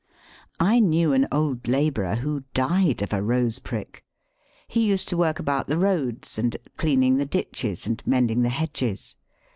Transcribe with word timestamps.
I 0.59 0.79
knew 0.79 1.13
an 1.13 1.27
old 1.31 1.67
labourer 1.67 2.15
who 2.15 2.43
died 2.55 3.03
of 3.03 3.13
a 3.13 3.21
rose 3.21 3.59
prick. 3.59 4.03
He 4.67 4.89
used 4.89 5.07
to 5.09 5.15
work 5.17 5.37
about 5.37 5.67
the 5.67 5.77
roads, 5.77 6.39
and 6.39 6.55
at 6.55 6.75
cleaning 6.75 7.17
the 7.17 7.25
ditches 7.27 7.85
and 7.85 8.01
mending 8.07 8.41
the 8.41 8.49
hedges. 8.49 9.15